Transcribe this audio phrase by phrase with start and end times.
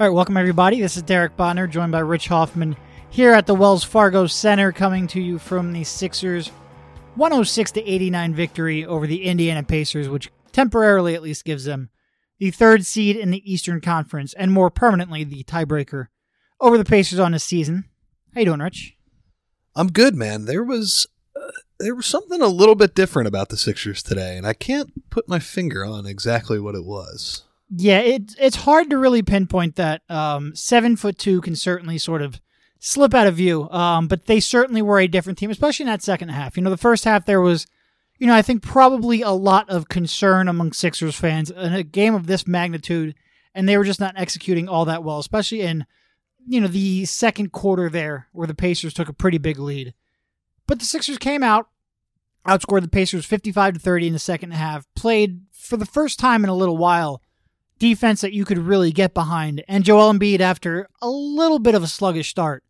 [0.00, 0.80] All right, welcome everybody.
[0.80, 2.76] This is Derek Bodner, joined by Rich Hofmann
[3.10, 6.52] here at the Wells Fargo Center, coming to you from the Sixers'
[7.16, 11.90] 106 to 89 victory over the Indiana Pacers, which temporarily at least gives them
[12.38, 16.06] the third seed in the Eastern Conference and more permanently the tiebreaker
[16.60, 17.84] over the Pacers on this season.
[18.34, 18.96] How you doing, Rich?
[19.74, 20.44] I'm good, man.
[20.44, 24.46] There was uh, there was something a little bit different about the Sixers today, and
[24.46, 27.42] I can't put my finger on exactly what it was.
[27.70, 30.02] Yeah, it, it's hard to really pinpoint that.
[30.08, 32.40] Um, seven foot two can certainly sort of
[32.78, 36.02] slip out of view, um, but they certainly were a different team, especially in that
[36.02, 36.56] second half.
[36.56, 37.66] You know, the first half there was,
[38.18, 42.14] you know, I think probably a lot of concern among Sixers fans in a game
[42.14, 43.14] of this magnitude,
[43.54, 45.84] and they were just not executing all that well, especially in,
[46.46, 49.92] you know, the second quarter there where the Pacers took a pretty big lead.
[50.66, 51.68] But the Sixers came out,
[52.46, 56.44] outscored the Pacers 55 to 30 in the second half, played for the first time
[56.44, 57.20] in a little while
[57.78, 59.62] defense that you could really get behind.
[59.68, 62.64] And Joel Embiid, after a little bit of a sluggish start,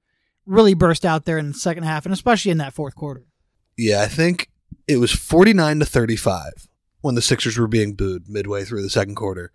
[0.47, 3.25] really burst out there in the second half, and especially in that fourth quarter.
[3.77, 4.51] Yeah, I think
[4.86, 6.69] it was 49 to 35
[7.01, 9.53] when the Sixers were being booed midway through the second quarter.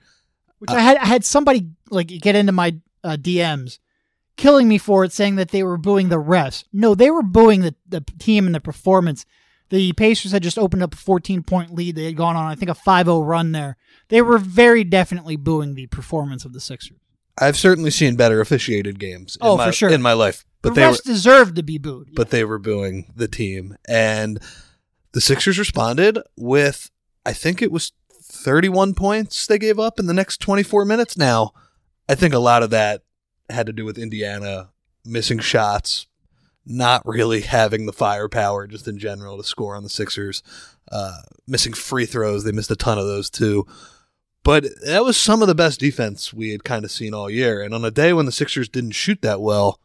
[0.60, 3.80] Which uh, I had I had somebody like get into my uh, DMs
[4.38, 6.64] killing me for it saying that they were booing the refs.
[6.72, 9.26] No, they were booing the, the team and the performance.
[9.74, 11.96] The Pacers had just opened up a 14 point lead.
[11.96, 13.76] They had gone on, I think, a 5 0 run there.
[14.10, 17.00] They were very definitely booing the performance of the Sixers.
[17.40, 19.36] I've certainly seen better officiated games.
[19.42, 22.12] oh, my, for sure in my life, but the they were, deserved to be booed.
[22.14, 24.40] But they were booing the team, and
[25.14, 26.92] the Sixers responded with,
[27.26, 31.18] I think it was 31 points they gave up in the next 24 minutes.
[31.18, 31.52] Now,
[32.08, 33.02] I think a lot of that
[33.50, 34.70] had to do with Indiana
[35.04, 36.06] missing shots,
[36.66, 40.44] not really having the firepower just in general to score on the Sixers.
[40.92, 43.66] Uh, missing free throws, they missed a ton of those too.
[44.44, 47.62] But that was some of the best defense we had kind of seen all year.
[47.62, 49.80] And on a day when the Sixers didn't shoot that well,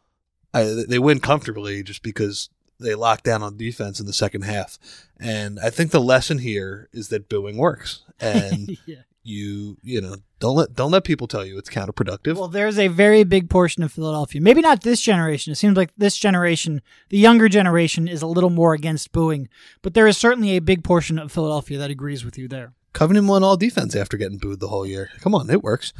[0.53, 4.77] I, they win comfortably just because they locked down on defense in the second half.
[5.19, 8.03] And I think the lesson here is that booing works.
[8.21, 12.35] And yeah you you know don't let don't let people tell you it's counterproductive.
[12.35, 14.41] Well, there's a very big portion of Philadelphia.
[14.41, 15.51] Maybe not this generation.
[15.51, 19.49] It seems like this generation, the younger generation, is a little more against booing,
[19.81, 22.73] but there is certainly a big portion of Philadelphia that agrees with you there.
[22.93, 25.09] Covington won all defense after getting booed the whole year.
[25.19, 25.93] Come on, it works.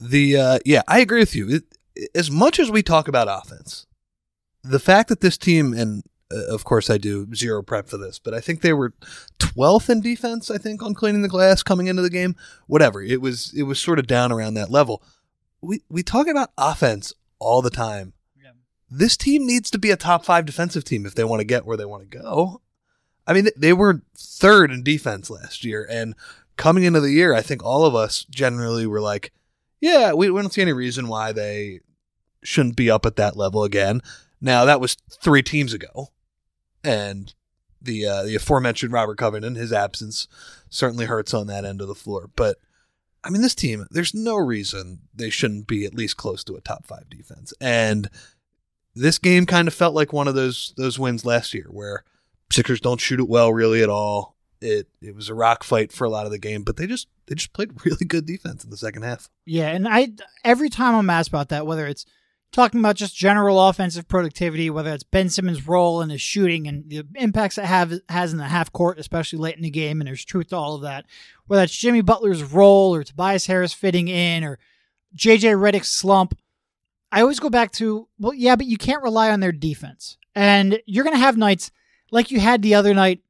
[0.00, 1.48] The uh, yeah, I agree with you.
[1.48, 1.64] It,
[2.14, 3.86] as much as we talk about offense,
[4.62, 8.18] the fact that this team and Uh, of course I do zero prep for this,
[8.18, 8.94] but I think they were
[9.38, 12.34] 12th in defense, I think on cleaning the glass coming into the game.
[12.66, 13.02] Whatever.
[13.02, 15.02] It was it was sort of down around that level.
[15.60, 18.12] We we talk about offense all the time.
[18.36, 18.50] Yeah.
[18.90, 21.64] This team needs to be a top 5 defensive team if they want to get
[21.64, 22.60] where they want to go.
[23.26, 26.14] I mean, they were third in defense last year and
[26.56, 29.32] coming into the year, I think all of us generally were like,
[29.80, 31.80] yeah, we, we don't see any reason why they
[32.42, 34.00] shouldn't be up at that level again.
[34.40, 36.10] Now, that was 3 teams ago
[36.86, 37.34] and
[37.82, 40.28] the uh, the aforementioned Robert Covington, his absence
[40.70, 42.30] certainly hurts on that end of the floor.
[42.36, 42.58] But
[43.24, 46.60] I mean, this team, there's no reason they shouldn't be at least close to a
[46.60, 47.52] top five defense.
[47.60, 48.08] And
[48.94, 52.04] this game kind of felt like one of those those wins last year where
[52.52, 54.36] Sixers don't shoot it well really at all.
[54.60, 57.08] It it was a rock fight for a lot of the game, but they just
[57.26, 59.28] they just played really good defense in the second half.
[59.44, 60.12] Yeah, and I
[60.44, 62.06] every time I'm asked about that, whether it's
[62.52, 66.88] talking about just general offensive productivity, whether it's Ben Simmons' role in his shooting and
[66.88, 70.08] the impacts it have has in the half court, especially late in the game, and
[70.08, 71.04] there's truth to all of that.
[71.46, 74.58] Whether it's Jimmy Butler's role or Tobias Harris fitting in or
[75.16, 76.38] JJ Redick's slump.
[77.12, 80.18] I always go back to, well, yeah, but you can't rely on their defense.
[80.34, 81.70] And you're going to have nights
[82.10, 83.20] like you had the other night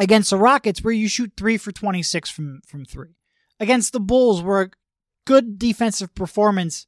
[0.00, 3.14] against the Rockets where you shoot three for 26 from, from three.
[3.60, 4.70] Against the Bulls, where a
[5.24, 6.86] good defensive performance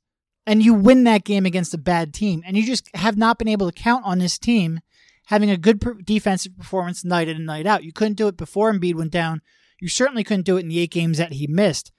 [0.50, 2.42] and you win that game against a bad team.
[2.44, 4.80] And you just have not been able to count on this team
[5.26, 7.84] having a good per- defensive performance night in and night out.
[7.84, 9.42] You couldn't do it before Embiid went down.
[9.80, 11.92] You certainly couldn't do it in the eight games that he missed.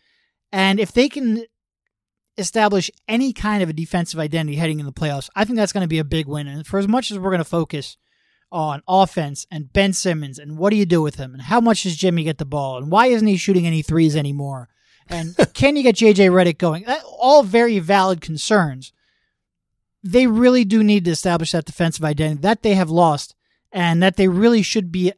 [0.52, 1.46] And if they can
[2.38, 5.86] establish any kind of a defensive identity heading in the playoffs, I think that's going
[5.86, 6.50] to be a big win.
[6.50, 7.96] And for as much as we're going to focus
[8.52, 11.84] on offense and Ben Simmons and what do you do with him and how much
[11.84, 14.68] does Jimmy get the ball and why isn't he shooting any threes anymore?
[15.12, 16.88] And can you get JJ Redick going?
[16.88, 18.94] Uh, all very valid concerns.
[20.04, 23.36] They really do need to establish that defensive identity that they have lost
[23.72, 25.14] and that they really should be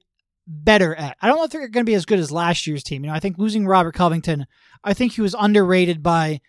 [0.45, 1.17] better at.
[1.21, 3.03] I don't know if they're going to be as good as last year's team.
[3.03, 4.45] You know, I think losing Robert Covington,
[4.83, 6.41] I think he was underrated by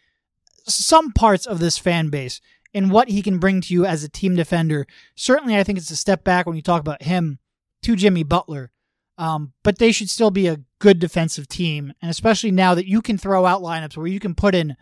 [0.66, 2.40] some parts of this fan base
[2.72, 4.86] in what he can bring to you as a team defender.
[5.14, 7.38] Certainly, I think it's a step back when you talk about him
[7.82, 8.72] to Jimmy Butler.
[9.16, 13.00] Um, but they should still be a good defensive team, and especially now that you
[13.00, 14.76] can throw out lineups where you can put in,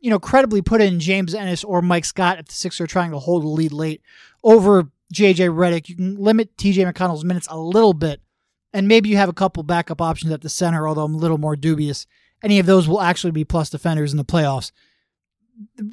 [0.00, 3.10] you know, credibly put in James Ennis or Mike Scott if the Sixers are trying
[3.10, 4.00] to hold a lead late
[4.42, 5.88] over JJ Redick.
[5.88, 8.20] You can limit TJ McConnell's minutes a little bit,
[8.72, 11.38] and maybe you have a couple backup options at the center, although I'm a little
[11.38, 12.06] more dubious.
[12.42, 14.72] Any of those will actually be plus defenders in the playoffs.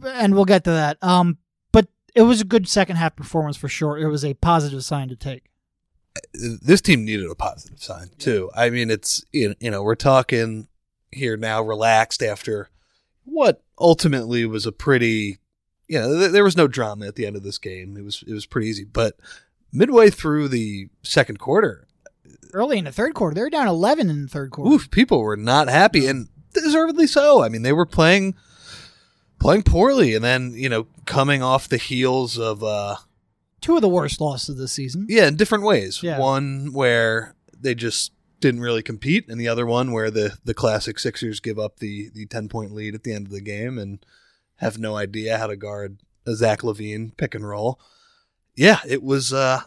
[0.06, 1.01] And we'll get to that.
[1.01, 1.38] Um,
[1.71, 3.97] but it was a good second half performance for sure.
[3.97, 5.50] It was a positive sign to take.
[6.33, 8.51] This team needed a positive sign too.
[8.56, 10.68] I mean, it's you know we're talking
[11.12, 12.69] here now, relaxed after
[13.25, 15.38] what ultimately was a pretty,
[15.88, 17.98] you know, th- there was no drama at the end of this game.
[17.98, 19.15] It was it was pretty easy, but
[19.71, 21.88] midway through the second quarter,
[22.51, 24.71] early in the third quarter, they were down eleven in the third quarter.
[24.71, 27.42] oof, people were not happy, and deservedly so.
[27.44, 28.36] I mean, they were playing
[29.39, 32.63] playing poorly, and then you know coming off the heels of.
[32.63, 32.98] uh
[33.63, 35.07] Two of the worst losses of the season.
[35.10, 36.04] Yeah, in different ways.
[36.04, 36.19] Yeah.
[36.19, 41.00] One where they just didn't really compete, and the other one where the the classic
[41.00, 44.06] Sixers give up the the ten point lead at the end of the game and
[44.57, 47.80] have no idea how to guard a Zach LaVine pick and roll.
[48.56, 49.33] Yeah, it was.
[49.33, 49.62] uh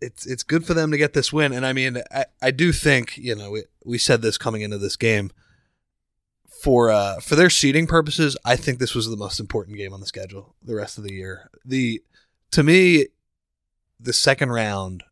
[0.00, 2.72] It's it's good for them to get this win, and I mean, I, I do
[2.72, 5.30] think you know we, we said this coming into this game.
[6.62, 10.00] For uh for their seeding purposes, I think this was the most important game on
[10.00, 11.50] the schedule the rest of the year.
[11.64, 12.02] The
[12.52, 13.06] to me,
[13.98, 15.04] the second round,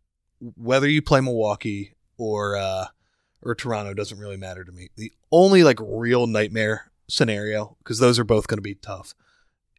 [0.56, 2.86] whether you play Milwaukee or uh,
[3.42, 4.88] or Toronto, doesn't really matter to me.
[4.96, 9.14] The only like real nightmare scenario, because those are both going to be tough,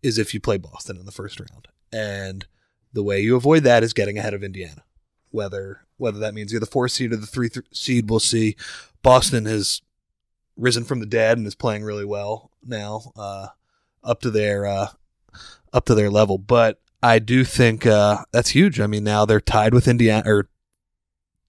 [0.03, 2.45] is if you play Boston in the first round, and
[2.93, 4.83] the way you avoid that is getting ahead of Indiana.
[5.31, 8.55] Whether whether that means you're the four seed or the three th- seed, we'll see.
[9.01, 9.81] Boston has
[10.57, 13.47] risen from the dead and is playing really well now, uh,
[14.03, 14.87] up to their uh,
[15.71, 16.79] up to their level, but.
[17.05, 18.79] I do think uh, that's huge.
[18.79, 20.49] I mean, now they're tied with Indiana or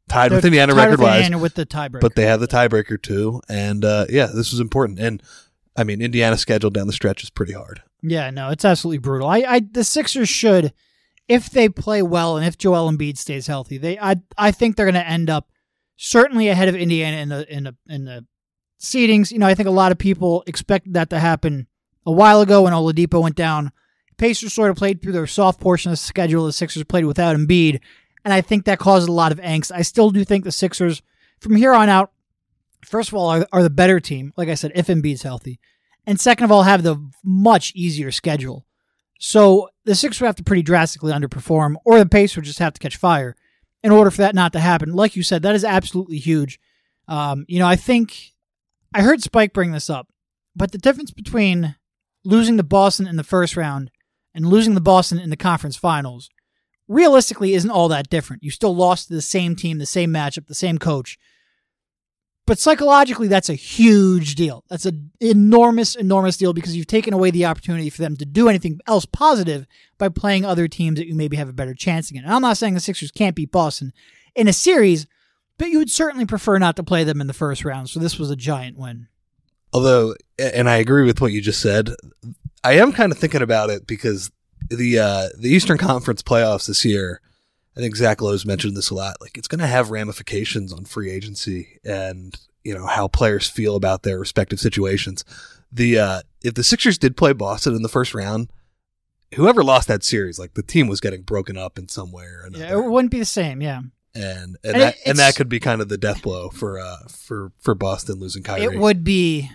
[0.06, 2.00] tied with They're Indiana tied record with wise, Indiana with the tiebreaker.
[2.00, 3.40] but they have the tiebreaker too.
[3.48, 4.98] And uh, yeah, this was important.
[4.98, 5.22] And
[5.74, 7.82] I mean, Indiana's schedule down the stretch is pretty hard.
[8.02, 9.28] Yeah, no, it's absolutely brutal.
[9.28, 10.74] I, I the Sixers should,
[11.26, 14.84] if they play well and if Joel Embiid stays healthy, they I I think they're
[14.86, 15.50] going to end up
[15.96, 18.26] certainly ahead of Indiana in the in the in the
[18.78, 19.32] seedings.
[19.32, 21.66] You know, I think a lot of people expected that to happen
[22.04, 23.72] a while ago when Oladipo went down.
[24.18, 26.46] Pacers sort of played through their soft portion of the schedule.
[26.46, 27.80] The Sixers played without Embiid,
[28.24, 29.72] and I think that caused a lot of angst.
[29.74, 31.02] I still do think the Sixers,
[31.40, 32.12] from here on out,
[32.84, 34.32] first of all, are, are the better team.
[34.36, 35.60] Like I said, if Embiid's healthy,
[36.06, 38.64] and second of all, have the much easier schedule.
[39.18, 42.74] So the Sixers would have to pretty drastically underperform, or the Pacers would just have
[42.74, 43.36] to catch fire
[43.82, 44.92] in order for that not to happen.
[44.94, 46.58] Like you said, that is absolutely huge.
[47.08, 48.32] Um, you know, I think
[48.94, 50.08] I heard Spike bring this up,
[50.54, 51.76] but the difference between
[52.24, 53.90] losing to Boston in the first round
[54.36, 56.30] and losing to Boston in the conference finals
[56.88, 58.44] realistically isn't all that different.
[58.44, 61.18] You still lost to the same team, the same matchup, the same coach.
[62.46, 64.62] But psychologically, that's a huge deal.
[64.68, 68.48] That's an enormous, enormous deal because you've taken away the opportunity for them to do
[68.48, 69.66] anything else positive
[69.98, 72.24] by playing other teams that you maybe have a better chance against.
[72.24, 73.92] And I'm not saying the Sixers can't beat Boston
[74.36, 75.08] in a series,
[75.58, 77.90] but you would certainly prefer not to play them in the first round.
[77.90, 79.08] So this was a giant win.
[79.72, 81.90] Although, and I agree with what you just said,
[82.62, 84.30] I am kind of thinking about it because
[84.68, 87.20] the uh, the Eastern Conference playoffs this year.
[87.76, 89.20] I think Zach Lowe's mentioned this a lot.
[89.20, 93.76] Like it's going to have ramifications on free agency and you know how players feel
[93.76, 95.24] about their respective situations.
[95.70, 98.50] The uh, if the Sixers did play Boston in the first round,
[99.34, 102.44] whoever lost that series, like the team was getting broken up in some way or
[102.46, 103.60] another, Yeah, it wouldn't be the same.
[103.60, 103.82] Yeah.
[104.14, 107.06] and and, And that and that could be kind of the death blow for uh
[107.08, 108.62] for for Boston losing Kyrie.
[108.64, 109.50] It would be.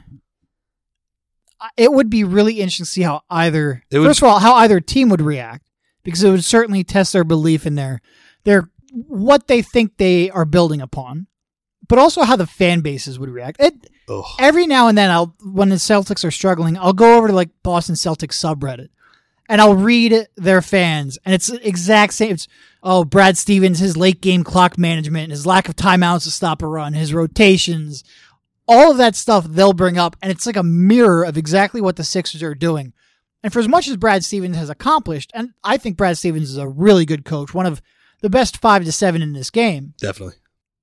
[1.77, 4.55] It would be really interesting to see how either It would- first of all how
[4.55, 5.63] either team would react
[6.03, 8.01] because it would certainly test their belief in their
[8.43, 8.69] their
[9.07, 11.27] what they think they are building upon,
[11.87, 13.61] but also how the fan bases would react.
[13.61, 13.73] It,
[14.39, 17.49] every now and then, I'll when the Celtics are struggling, I'll go over to like
[17.63, 18.89] Boston Celtics subreddit
[19.47, 22.31] and I'll read their fans, and it's exact same.
[22.31, 22.47] It's
[22.83, 26.67] oh Brad Stevens, his late game clock management, his lack of timeouts to stop a
[26.67, 28.03] run, his rotations,
[28.67, 31.95] all of that stuff they'll bring up, and it's like a mirror of exactly what
[31.95, 32.93] the Sixers are doing.
[33.43, 36.57] And for as much as Brad Stevens has accomplished, and I think Brad Stevens is
[36.57, 37.81] a really good coach, one of
[38.21, 40.35] the best five to seven in this game, Definitely.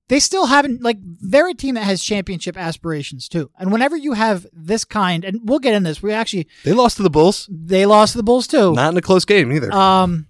[0.09, 3.49] they still haven't like they're a team that has championship aspirations too.
[3.57, 6.97] And whenever you have this kind, and we'll get in this, we actually They lost
[6.97, 7.47] to the Bulls.
[7.49, 8.73] they lost to the Bulls too.
[8.73, 9.71] Not in a close game either.
[9.71, 10.27] Um,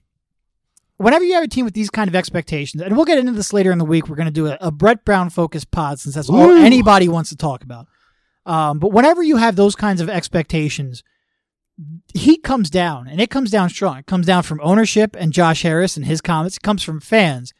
[1.00, 3.54] whenever you have a team with these kind of expectations, and we'll get into this
[3.54, 6.16] later in the week, we're going to do a, a Brett Brown focused pod since
[6.16, 7.88] that's all anybody wants to talk about.
[8.46, 11.04] Um, but whenever you have those kinds of expectations,
[12.14, 13.98] heat comes down, and it comes down strong.
[13.98, 16.58] It comes down from ownership and Josh Harris and his comments.
[16.58, 17.54] It comes from fans,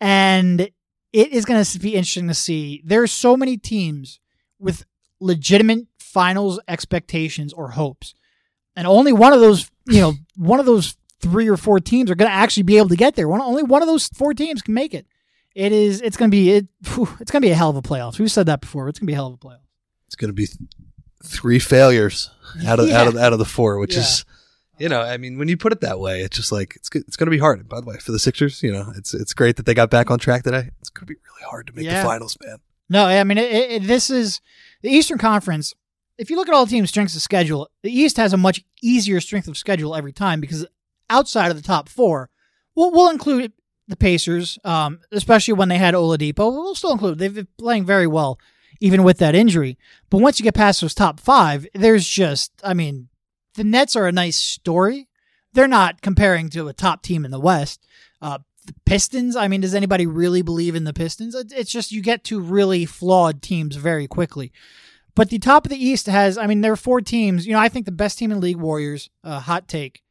[0.00, 2.82] and it is going to be interesting to see.
[2.84, 4.20] There are so many teams
[4.58, 4.84] with
[5.20, 8.14] legitimate finals expectations or hopes
[8.76, 10.96] and only one of those, you know, one of those
[11.30, 13.28] three or four teams are going to actually be able to get there.
[13.28, 15.06] One, only one of those four teams can make it.
[15.54, 16.00] It is.
[16.02, 16.50] It's going to be.
[16.50, 18.18] It, whew, it's going to be a hell of a playoffs.
[18.18, 18.88] We've said that before.
[18.88, 19.60] It's going to be a hell of a playoff.
[20.06, 20.58] It's going to be th-
[21.24, 22.30] three failures
[22.66, 23.00] out of Yeah.
[23.00, 24.00] out of out of the four, which Yeah.
[24.00, 24.24] is,
[24.78, 27.16] you know, I mean, when you put it that way, it's just like it's it's
[27.16, 27.68] going to be hard.
[27.68, 30.10] By the way, for the Sixers, you know, it's it's great that they got back
[30.10, 30.70] on track today.
[30.80, 32.02] It's going to be really hard to make Yeah.
[32.02, 32.58] the finals, man.
[32.88, 34.40] No, I mean, it, it, it- this is
[34.82, 35.74] the Eastern Conference.
[36.18, 38.64] If you look at all the teams' strengths of schedule, the East has a much
[38.82, 40.66] easier strength of schedule every time because
[41.10, 42.30] outside of the top four,
[42.74, 43.52] we'll, we'll include
[43.88, 46.52] the Pacers, um, especially when they had Oladipo.
[46.52, 48.38] We'll still include they've been playing very well,
[48.80, 49.78] even with that injury.
[50.10, 53.08] But once you get past those top five, there's just, I mean,
[53.54, 55.08] the Nets are a nice story.
[55.52, 57.86] They're not comparing to a top team in the West.
[58.20, 61.34] Uh, the Pistons, I mean, does anybody really believe in the Pistons?
[61.34, 64.52] It's just you get to really flawed teams very quickly.
[65.14, 67.46] But the top of the East has, I mean, there are four teams.
[67.46, 70.02] You know, I think the best team in league, Warriors, uh, hot take.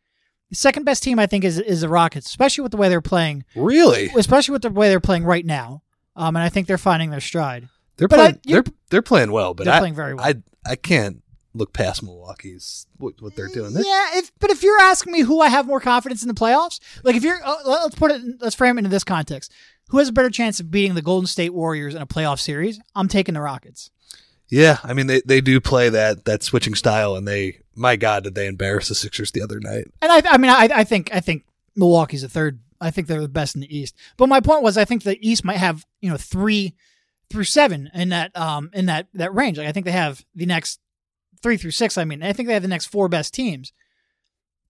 [0.49, 3.01] The second best team, I think, is is the Rockets, especially with the way they're
[3.01, 5.81] playing, Really, especially with the way they're playing right now.
[6.15, 7.67] Um, and I think they're finding their stride.
[7.97, 8.39] they're But playing.
[8.45, 10.25] you- they're they're playing well, but They're I, playing very well.
[10.25, 10.35] I
[10.65, 11.21] I can't
[11.53, 13.71] look past Milwaukee's what, what they're doing.
[13.73, 16.79] Yeah, if but if you're asking me who I have more confidence in the playoffs,
[17.03, 19.51] like if you're, uh, let's put it, let's frame it into this context.
[19.89, 22.79] Who has a better chance of beating the Golden State Warriors in a playoff series?
[22.95, 23.89] I'm taking the Rockets.
[24.49, 28.23] Yeah, I mean they, they do play that that switching style, and they my God
[28.23, 29.85] did they embarrass the Sixers the other night?
[30.01, 32.59] And I, I mean, I, I think, I think Milwaukee's the third.
[32.81, 33.95] I think they're the best in the East.
[34.17, 36.75] But my point was, I think the East might have, you know, three
[37.29, 39.57] through seven in that, um, in that that range.
[39.57, 40.79] Like I think they have the next
[41.41, 41.97] three through six.
[41.97, 43.71] I mean, I think they have the next four best teams.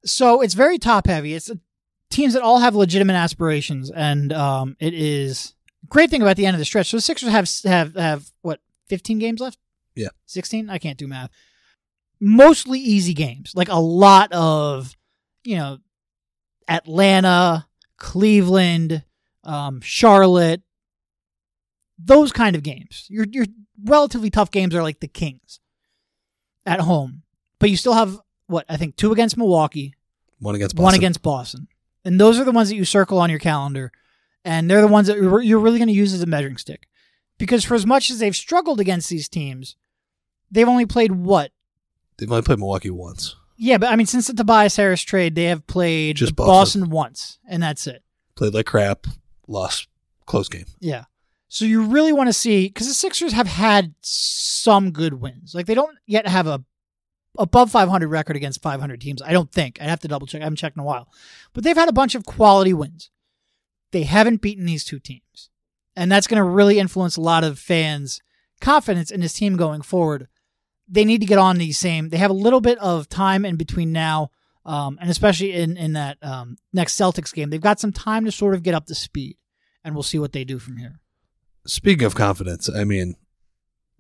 [0.06, 1.34] So it's very top heavy.
[1.34, 1.52] It's
[2.10, 5.56] teams that all have legitimate aspirations, and um, it is
[5.90, 6.92] great thing about the end of the stretch.
[6.92, 9.58] So the Sixers have have have what fifteen games left.
[9.96, 10.10] Yeah.
[10.26, 10.70] 16?
[10.70, 11.32] I can't do math.
[12.28, 13.52] Mostly easy games.
[13.56, 14.98] Like a lot of,
[15.44, 15.78] you know,
[16.68, 17.68] Atlanta,
[17.98, 19.04] Cleveland,
[19.44, 20.64] um, Charlotte,
[22.00, 23.06] those kind of games.
[23.10, 23.46] Your your
[23.84, 25.60] relatively tough games are like the Kings
[26.66, 27.22] at home.
[27.60, 29.94] But you still have what, I think two against Milwaukee,
[30.40, 30.84] One against Boston.
[30.84, 31.68] one against Boston.
[32.04, 33.92] And those are the ones that you circle on your calendar.
[34.44, 36.88] And they're the ones that you're you're really going to use as a measuring stick.
[37.38, 39.76] Because for as much as they've struggled against these teams,
[40.50, 41.52] they've only played what?
[42.18, 43.36] They've only played Milwaukee once.
[43.58, 46.82] Yeah, but I mean, since the Tobias Harris trade, they have played Just Boston.
[46.82, 46.90] Boston.
[46.90, 48.04] once, and that's it.
[48.36, 49.08] Played like crap.
[49.48, 49.88] Lost
[50.26, 50.66] close game.
[50.80, 51.06] Yeah.
[51.48, 55.54] So you really want to see because the Sixers have had some good wins.
[55.56, 56.64] Like they don't yet have a
[57.38, 59.22] above 500 record against 500 teams.
[59.22, 59.82] I don't think.
[59.82, 60.42] I'd have to double check.
[60.42, 61.08] I haven't checked in a while,
[61.54, 63.10] but they've had a bunch of quality wins.
[63.92, 65.50] They haven't beaten these two teams,
[65.96, 68.22] and that's going to really influence a lot of fans'
[68.60, 70.28] confidence in this team going forward.
[70.88, 72.10] They need to get on the same.
[72.10, 74.30] They have a little bit of time in between now,
[74.66, 78.32] um, and especially in in that um, next Celtics game, they've got some time to
[78.32, 79.38] sort of get up to speed,
[79.84, 81.00] and we'll see what they do from here.
[81.66, 83.16] Speaking of confidence, I mean,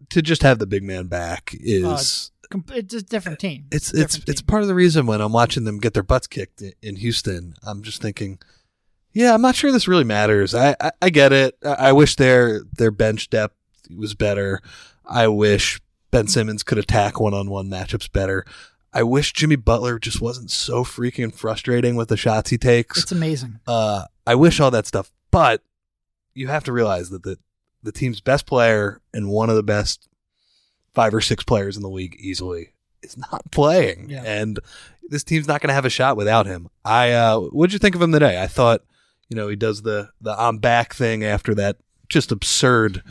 [0.09, 3.65] to just have the big man back is Com- It's a different team.
[3.71, 6.27] it's a it's it's part of the reason when I'm watching them get their butts
[6.27, 8.37] kicked in Houston, I'm just thinking,
[9.13, 10.53] yeah, I'm not sure this really matters.
[10.53, 11.57] I I, I get it.
[11.65, 13.55] I, I wish their their bench depth
[13.89, 14.61] was better.
[15.07, 15.81] I wish
[16.15, 18.45] Ben Simmons could attack one on one matchups better.
[18.93, 23.03] I wish Jimmy Butler just wasn't so freaking frustrating with the shots he takes.
[23.03, 23.59] It's amazing.
[23.67, 25.61] Uh, I wish all that stuff, but
[26.33, 27.37] you have to realize that the
[27.83, 30.07] the team's best player and one of the best
[30.93, 34.23] five or six players in the league easily is not playing, Yeah.
[34.25, 34.57] and
[35.09, 36.69] this team's not going to have a shot without him.
[36.85, 38.41] I uh, what'd you think of him today?
[38.41, 38.83] I thought
[39.27, 41.75] you know he does the the I'm back thing after that
[42.07, 43.03] just absurd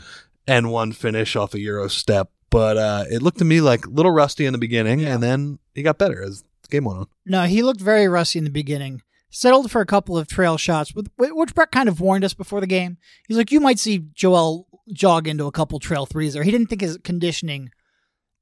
[0.47, 3.89] N one finish off a Euro step, but uh, it looked to me like a
[3.89, 5.13] little rusty in the beginning, Yeah.
[5.13, 7.07] and then he got better as the game went on.
[7.25, 9.01] No, he looked very rusty in the beginning.
[9.29, 12.61] Settled for a couple of trail shots, with which Brett kind of warned us before
[12.61, 12.97] the game.
[13.27, 16.43] He's like, you might see Joel jog into a couple trail threes there.
[16.43, 17.71] He didn't think his conditioning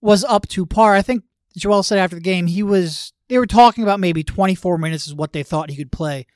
[0.01, 0.93] was up to par.
[0.93, 1.23] I think
[1.57, 3.13] Joel said after the game he was.
[3.29, 6.27] They were talking about maybe 24 minutes is what they thought he could play,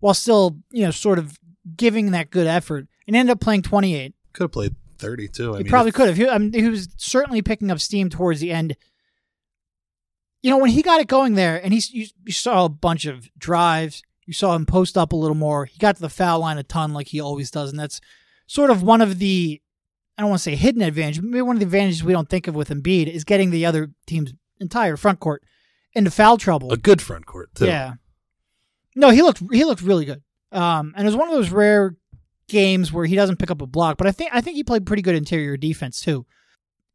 [0.00, 1.38] while still you know sort of
[1.76, 4.12] giving that good effort, and ended up playing 28.
[4.34, 5.54] Could have played thirty too.
[5.54, 6.16] I He mean, probably could have.
[6.16, 8.76] He, I mean, he was certainly picking up steam towards the end.
[10.42, 13.04] You know, when he got it going there, and he you, you saw a bunch
[13.04, 14.02] of drives.
[14.26, 15.66] You saw him post up a little more.
[15.66, 18.00] He got to the foul line a ton, like he always does, and that's
[18.46, 19.60] sort of one of the
[20.16, 22.28] I don't want to say hidden advantage, but maybe one of the advantages we don't
[22.28, 25.42] think of with Embiid is getting the other team's entire front court
[25.94, 26.72] into foul trouble.
[26.72, 27.66] a good front court too.
[27.66, 27.94] Yeah.
[28.94, 30.22] No, he looked he looked really good.
[30.52, 31.96] Um, and it was one of those rare
[32.52, 34.86] games where he doesn't pick up a block, but I think I think he played
[34.86, 36.24] pretty good interior defense too.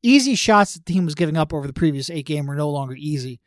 [0.03, 2.69] Easy shots that the team was giving up over the previous eight game were no
[2.69, 3.41] longer easy.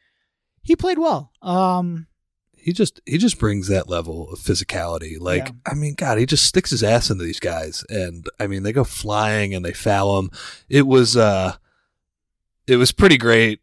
[0.63, 1.33] he played well.
[1.41, 2.09] Um,
[2.53, 5.17] he just he just brings that level of physicality.
[5.19, 5.55] Like Yeah.
[5.65, 8.73] I mean, God, he just sticks his ass into these guys, and I mean, they
[8.73, 10.31] go flying and they foul him.
[10.69, 11.55] It was uh,
[12.67, 13.61] it was pretty great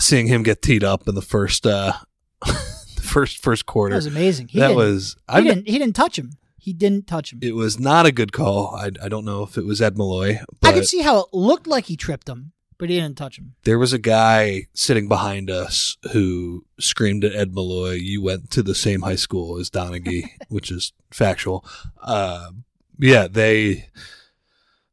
[0.00, 1.92] seeing him get teed up in the first uh,
[2.46, 3.92] the first first quarter.
[3.92, 4.48] that was amazing.
[4.48, 6.32] He that was he I didn't he didn't touch him.
[6.60, 7.40] He didn't touch him.
[7.42, 8.74] it was not a good call.
[8.76, 11.66] I I don't know if it was Ed Malloy, I could see how it looked
[11.66, 13.54] like he tripped him, but he didn't touch him.
[13.64, 18.62] there was a guy sitting behind us who screamed at Ed Malloy, "You went to
[18.62, 21.64] the same high school as Donaghy," which is factual.
[22.02, 22.50] Uh,
[22.98, 23.86] yeah, they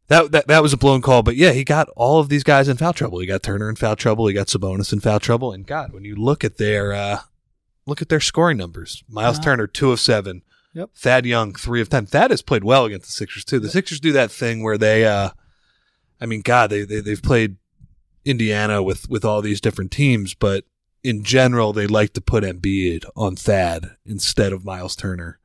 [0.08, 2.70] that, that that was a blown call, but yeah, he got all of these guys
[2.70, 3.20] in foul trouble.
[3.20, 4.28] He got Turner in foul trouble.
[4.28, 5.52] He got Sabonis in foul trouble.
[5.52, 7.20] And God, when you look at their uh,
[7.86, 9.44] look at their scoring numbers, Miles Uh-huh.
[9.44, 10.44] Turner two of seven.
[10.78, 10.92] Yep.
[10.94, 12.06] Thad Young three of ten.
[12.06, 13.60] Thad has played well against the Sixers too.
[13.60, 15.32] The Sixers do that thing where they, uh,
[16.22, 17.56] I mean, God, they, they they've played
[18.26, 20.66] Indiana with with all these different teams, but
[21.04, 25.40] in general, they like to put Embiid on Thad instead of Miles Turner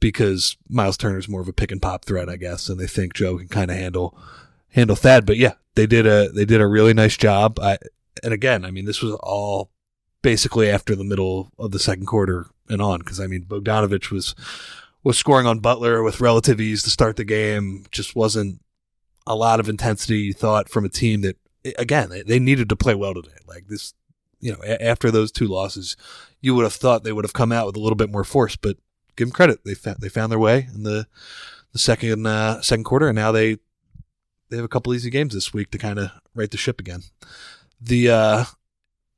[0.00, 3.12] because Miles Turner's more of a pick and pop threat, I guess, and they think
[3.12, 4.18] Joe can kind of handle
[4.68, 5.26] handle Thad.
[5.26, 7.58] But yeah, they did a they did a really nice job.
[7.60, 7.76] I
[8.24, 9.72] and again, I mean, this was all
[10.22, 14.34] basically after the middle of the second quarter and on because I mean, Bogdanovic was
[15.02, 17.86] was scoring on Butler with relative ease to start the game.
[17.90, 18.60] Just wasn't
[19.26, 21.36] a lot of intensity you thought from a team that
[21.78, 23.38] again they, needed to play well today.
[23.46, 23.94] Like this,
[24.40, 25.96] you know, a- after those two losses,
[26.40, 28.56] you would have thought they would have come out with a little bit more force.
[28.56, 28.76] But
[29.16, 31.06] give them credit; they found they found their way in the
[31.72, 33.58] the second uh, second quarter, and now they
[34.48, 37.02] they have a couple easy games this week to kind of right the ship again.
[37.80, 38.44] The uh,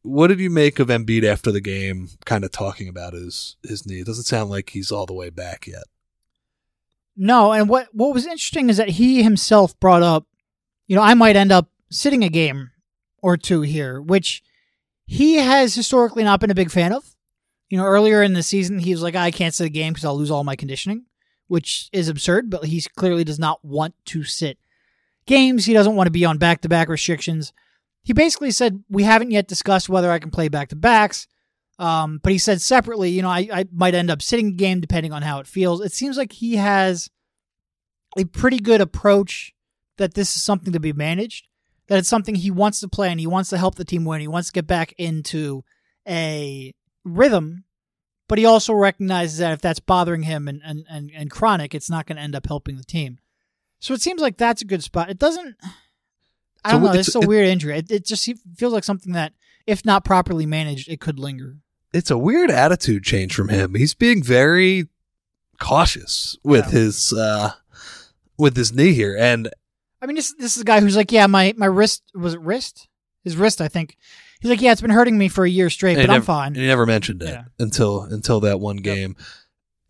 [0.02, 2.09] what did you make of Embiid after the game?
[2.25, 4.01] Kind of talking about his his knee.
[4.01, 5.85] It doesn't sound like he's all the way back yet.
[7.16, 10.27] No, and what what was interesting is that he himself brought up,
[10.87, 12.70] you know, I might end up sitting a game
[13.20, 14.42] or two here, which
[15.07, 17.16] he has historically not been a big fan of.
[17.68, 20.05] You know, earlier in the season, he was like, I can't sit a game because
[20.05, 21.05] I'll lose all my conditioning,
[21.49, 24.59] which is absurd, but he clearly does not want to sit
[25.27, 25.66] games.
[25.66, 27.53] He doesn't want to be on back to back restrictions.
[28.09, 31.27] He basically said, We haven't yet discussed whether I can play back to backs.
[31.79, 34.81] Um, but he said separately, you know, I, I might end up sitting a game
[34.81, 35.83] depending on how it feels.
[35.83, 37.11] It seems like he has
[38.16, 39.53] a pretty good approach
[39.99, 41.49] that this is something to be managed,
[41.88, 44.23] that it's something he wants to play and he wants to help the team win.
[44.23, 45.62] He wants to get back into
[46.09, 46.73] a
[47.05, 47.64] rhythm,
[48.27, 51.90] but he also recognizes that if that's bothering him and, and, and, and chronic, it's
[51.90, 53.18] not going to end up helping the team.
[53.81, 55.11] So it seems like that's a good spot.
[55.11, 55.57] It doesn't.
[56.64, 56.88] I don't know.
[56.90, 57.79] it's- It's a it- weird injury.
[57.79, 59.33] It, it just feels like something that,
[59.66, 61.57] if not properly managed, it could linger.
[61.94, 63.75] it's a weird attitude change from him.
[63.75, 64.88] He's being very
[65.61, 66.71] cautious with Yeah.
[66.81, 67.53] his uh
[68.37, 69.49] with his knee here and
[70.01, 72.40] I mean, this this is a guy who's like, yeah, my my wrist was it
[72.40, 72.87] wrist,
[73.25, 73.97] his wrist, I think.
[74.40, 76.49] He's like, yeah, it's been hurting me for a year straight, but he I'm fine.
[76.49, 77.44] and he never mentioned it Yeah.
[77.59, 79.16] until until that one game.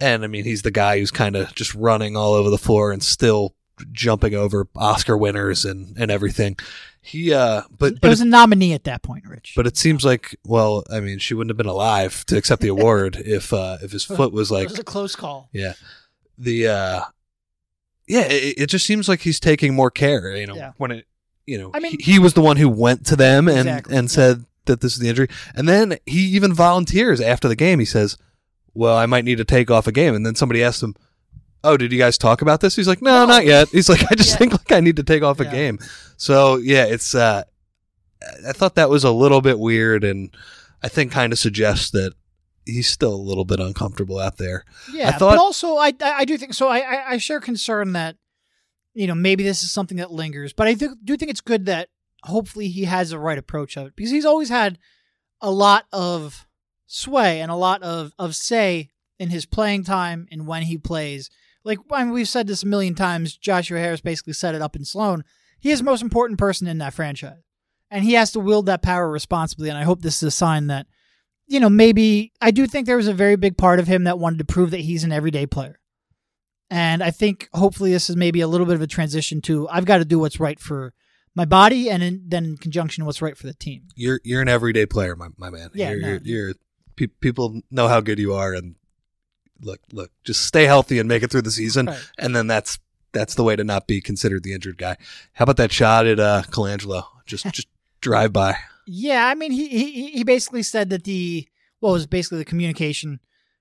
[0.00, 2.90] And I mean, he's the guy who's kind of just running all over the floor
[2.92, 3.54] and still
[3.92, 6.56] jumping over Oscar winners and and everything.
[7.00, 9.54] He uh but it but was it, a nominee at that point, Rich.
[9.56, 12.68] but it seems like well, I mean, she wouldn't have been alive to accept the
[12.76, 15.48] award if uh if his foot was like it was a close call.
[15.52, 15.72] Yeah.
[16.36, 17.00] The uh
[18.06, 20.72] yeah, it, it just seems like he's taking more care, you know, Yeah.
[20.76, 21.06] when it
[21.46, 23.96] you know, I mean- he, he was the one who went to them and Exactly,
[23.96, 25.28] and said that this is the injury.
[25.54, 27.78] And then he even volunteers after the game.
[27.78, 28.18] He says,
[28.74, 30.94] "Well, I might need to take off a game." And then somebody asked him,
[31.68, 33.26] "Oh, did you guys talk about this?" He's like, "No, No.
[33.26, 34.36] not yet." He's like, "I just Yeah.
[34.36, 35.52] think like I need to take off a Yeah.
[35.52, 35.78] game."
[36.16, 37.42] So, yeah, it's uh
[38.46, 40.34] I thought that was a little bit weird and
[40.82, 42.12] I think kind of suggests that
[42.66, 44.64] he's still a little bit uncomfortable out there.
[44.92, 46.68] Yeah, I thought- but also I I I do think so.
[46.68, 48.16] I, I I share concern that
[48.94, 51.66] you know maybe this is something that lingers, but I do, do think it's good
[51.66, 51.88] that
[52.24, 54.78] hopefully he has the right approach of it because he's always had
[55.40, 56.46] a lot of
[56.86, 61.30] sway and a lot of of say in his playing time and when he plays.
[61.64, 63.36] Like I mean, we've said this a million times.
[63.36, 65.24] Joshua Harris basically set it up in Sloan.
[65.60, 67.42] He is the most important person in that franchise,
[67.90, 69.68] and he has to wield that power responsibly.
[69.68, 70.86] And I hope this is a sign that
[71.48, 74.18] you know, maybe I do think there was a very big part of him that
[74.18, 75.80] wanted to prove that he's an everyday player.
[76.70, 79.86] And I think hopefully this is maybe a little bit of a transition to I've
[79.86, 80.92] got to do what's right for
[81.34, 83.84] my body and in, then in conjunction what's right for the team.
[83.96, 85.70] You're you're an everyday player, my my man.
[85.72, 86.08] Yeah, you're, no.
[86.08, 86.54] you're, you're
[86.96, 88.74] pe- people know how good you are, and
[89.60, 92.10] look, look, just stay healthy and make it through the season, Right.
[92.18, 92.78] and then that's
[93.12, 94.96] that's the way to not be considered the injured guy.
[95.32, 97.04] How about that shot at uh, Colangelo?
[97.26, 97.68] Just just
[98.00, 98.56] drive by.
[98.86, 101.46] Yeah, I mean he he he basically said that the
[101.80, 103.20] what was basically the communication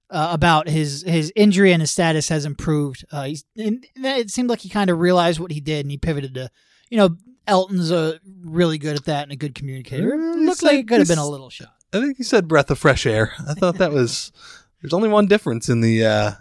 [0.10, 3.06] uh, about his his injury and his status has improved.
[3.12, 5.98] Uh, he's and it seemed like he kind of realized what he did and he
[5.98, 6.50] pivoted to,
[6.90, 10.14] you know, Elton's a really good at that and a good communicator.
[10.14, 11.74] It Mm, looked like like it could have been a little shot.
[11.94, 13.34] I think he said breath of fresh air.
[13.48, 14.32] I thought that was.
[14.82, 16.32] There's only one difference in the uh,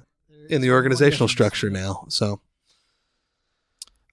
[0.48, 2.04] in the organizational structure now.
[2.08, 2.40] So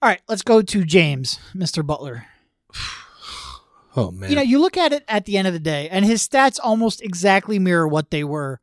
[0.02, 1.86] All right, let's go to James, Mr.
[1.86, 2.26] Butler.
[3.96, 4.28] Oh man.
[4.28, 6.58] You know, you look at it at the end of the day, and his stats
[6.60, 8.60] almost exactly mirror what they were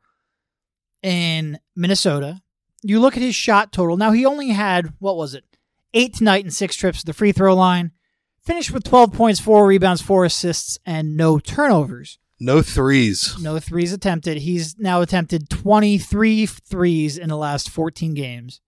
[1.02, 2.42] in Minnesota.
[2.82, 3.96] You look at his shot total.
[3.96, 5.44] Now, he only had, what was it,
[5.94, 7.92] eight tonight and six trips to the free throw line.
[8.44, 12.18] Finished with 12 points, four rebounds, four assists, and no turnovers.
[12.42, 13.38] No threes.
[13.40, 14.38] No threes attempted.
[14.38, 18.60] He's now attempted 23 threes in the last 14 games.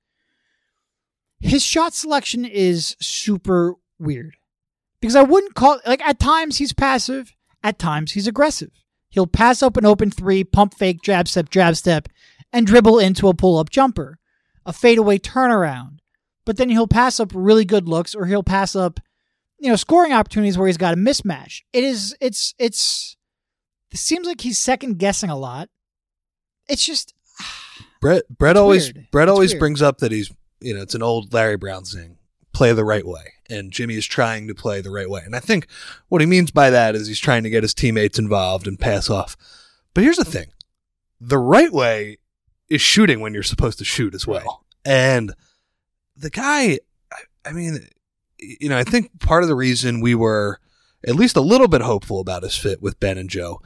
[1.40, 4.36] His shot selection is super weird
[5.00, 8.70] because I wouldn't call like at times he's passive, at times he's aggressive.
[9.10, 12.08] He'll pass up an open three, pump fake, jab step, jab step,
[12.52, 14.18] and dribble into a pull up jumper,
[14.64, 15.98] a fadeaway turnaround.
[16.44, 19.00] But then he'll pass up really good looks or he'll pass up,
[19.58, 21.62] you know, scoring opportunities where he's got a mismatch.
[21.72, 23.16] It is, it's, it's,
[23.94, 25.68] it seems like he's second guessing a lot.
[26.68, 27.14] It's just,
[28.00, 29.10] Brett Brett always weird.
[29.12, 29.60] Brett It's always weird.
[29.60, 32.18] brings up that he's you know it's an old Larry Brown thing.
[32.52, 33.32] Play the right way.
[33.48, 35.22] And Jimmy is trying to play the right way.
[35.24, 35.66] And I think
[36.08, 39.10] what he means by that is he's trying to get his teammates involved and pass
[39.10, 39.36] off.
[39.92, 40.46] But here's the thing.
[41.20, 42.18] The right way
[42.68, 44.64] is shooting when you're supposed to shoot as well.
[44.84, 45.34] And
[46.16, 46.78] the guy
[47.12, 47.88] I, I mean
[48.38, 50.58] you know, I think part of the reason we were
[51.06, 53.60] at least a little bit hopeful about his fit with Ben and Joe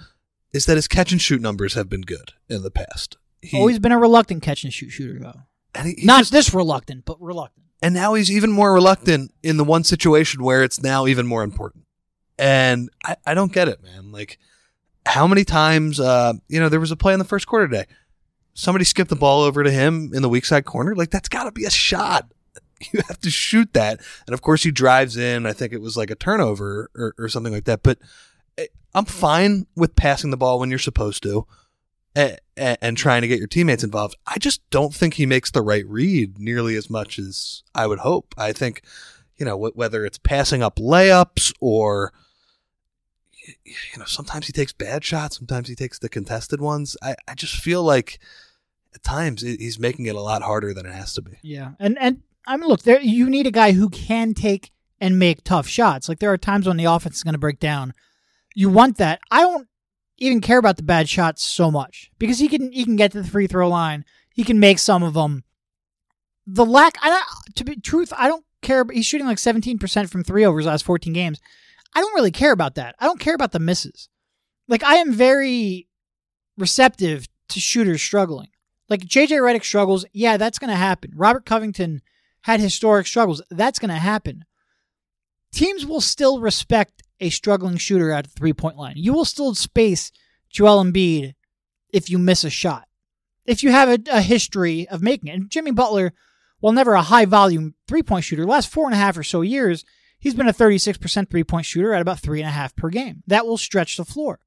[0.52, 3.16] is that his catch and shoot numbers have been good in the past.
[3.42, 5.42] He, always been a reluctant catch and shoot shooter though.
[5.74, 7.66] and he- he Not just- this reluctant, but reluctant.
[7.82, 11.42] and now he's even more reluctant in the one situation where it's now even more
[11.42, 11.84] important.
[12.38, 14.10] And I, I don't get it, man.
[14.12, 14.38] Like,
[15.06, 17.86] how many times, uh, you know, there was a play in the first quarter today.
[18.54, 20.94] Somebody skipped the ball over to him in the weak side corner.
[20.96, 22.32] Like, that's got to be a shot.
[22.92, 24.00] You have to shoot that.
[24.28, 25.46] And of course, he drives in.
[25.46, 27.82] I think it was like a turnover or, or something like that.
[27.82, 27.98] But
[28.94, 31.46] I'm fine with passing the ball when you're supposed to
[32.14, 34.16] and, and trying to get your teammates involved.
[34.26, 38.00] I just don't think he makes the right read nearly as much as I would
[38.00, 38.34] hope.
[38.36, 38.82] I think,
[39.36, 42.12] you know, whether it's passing up layups or,
[43.64, 46.96] you know, sometimes he takes bad shots, sometimes he takes the contested ones.
[47.02, 48.18] I, I just feel like
[48.94, 51.38] at times he's making it a lot harder than it has to be.
[51.42, 55.18] Yeah, and and I mean, look, there you need a guy who can take and
[55.18, 56.08] make tough shots.
[56.08, 57.92] Like there are times when the offense is going to break down.
[58.58, 59.20] You want that.
[59.30, 59.68] I don't
[60.16, 63.22] even care about the bad shots so much because he can he can get to
[63.22, 64.04] the free throw line.
[64.34, 65.44] He can make some of them.
[66.44, 67.22] The lack, I
[67.54, 68.84] to be truth, I don't care.
[68.92, 71.38] He's shooting like seventeen percent from three over his last fourteen games.
[71.94, 72.96] I don't really care about that.
[72.98, 74.08] I don't care about the misses.
[74.66, 75.86] Like I am very
[76.56, 78.48] receptive to shooters struggling.
[78.88, 81.12] Like JJ Redick struggles, yeah, that's going to happen.
[81.14, 82.02] Robert Covington
[82.42, 84.44] had historic struggles, that's going to happen.
[85.52, 88.94] Teams will still respect a struggling shooter at the three point line.
[88.96, 90.12] You will still space
[90.50, 91.34] Joel Embiid
[91.90, 92.86] if you miss a shot.
[93.44, 95.34] If you have a, a history of making it.
[95.34, 96.12] And Jimmy Butler,
[96.60, 99.40] while never a high volume three point shooter, last four and a half or so
[99.40, 99.84] years,
[100.18, 103.22] he's been a 36% three point shooter at about three and a half per game.
[103.26, 104.40] That will stretch the floor.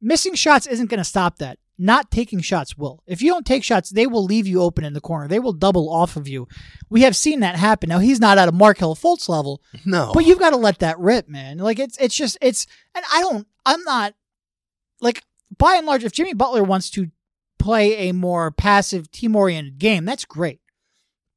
[0.00, 1.58] Missing shots isn't going to stop that.
[1.76, 3.02] Not taking shots will.
[3.06, 5.26] If you don't take shots, they will leave you open in the corner.
[5.26, 6.46] They will double off of you.
[6.88, 7.88] We have seen that happen.
[7.88, 10.12] Now he's not at a Markelle Fultz level, No.
[10.14, 11.58] but you've got to let that rip, man.
[11.58, 14.14] Like it's it's just it's and I don't I'm not
[15.00, 15.24] like
[15.58, 17.10] by and large if Jimmy Butler wants to
[17.58, 20.60] play a more passive team oriented game, that's great.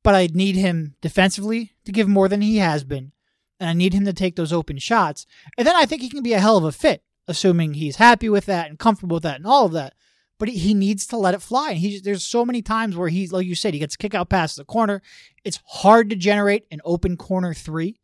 [0.04, 3.12] But I need him defensively to give more than he has been.
[3.60, 5.26] And I need him to take those open shots.
[5.58, 8.30] And then I think he can be a hell of a fit, assuming he's happy
[8.30, 9.94] with that and comfortable with that and all of that.
[10.40, 11.72] But he, he needs to let it fly.
[11.72, 14.30] And he there's so many times where he's like you said, he gets kick out
[14.30, 15.02] past the corner.
[15.44, 18.00] It's hard to generate an open corner three.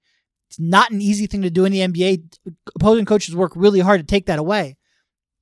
[0.49, 2.37] It's not an easy thing to do in the NBA.
[2.75, 4.77] Opposing coaches work really hard to take that away.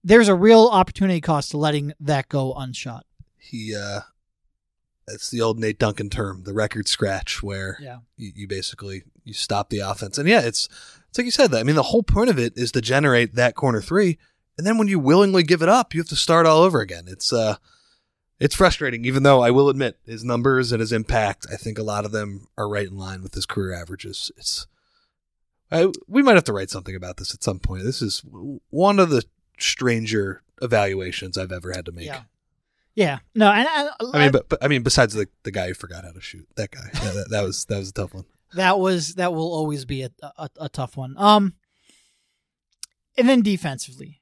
[0.04, 3.02] There's a real opportunity cost to letting that go unshot.
[3.38, 4.02] he, uh,
[5.08, 7.98] it's the old Nate Duncan term, the record scratch, where Yeah.
[8.18, 10.18] you, you basically you stop the offense.
[10.18, 10.68] And yeah, it's
[11.10, 11.60] it's like you said that.
[11.60, 14.18] I mean, the whole point of it is to generate that corner three,
[14.62, 17.06] and then when you willingly give it up, you have to start all over again.
[17.08, 17.56] It's uh,
[18.40, 19.06] it's frustrating.
[19.06, 22.12] Even though I will admit his numbers and his impact, I think a lot of
[22.12, 24.32] them are right in line with his career averages.
[24.38, 24.68] It's
[25.72, 27.84] I, we might have to write something about this at some point.
[27.84, 28.24] This is
[28.70, 29.24] one of the
[29.58, 32.06] stranger evaluations I've ever had to make.
[32.06, 32.22] Yeah.
[32.94, 33.18] Yeah.
[33.34, 36.04] No, and I, I mean, but, but I mean, besides the the guy who forgot
[36.04, 38.26] how to shoot, that guy, yeah, that, that was that was a tough one.
[38.54, 41.16] that was that will always be a, a a tough one.
[41.18, 41.56] Um,
[43.18, 44.21] and then defensively,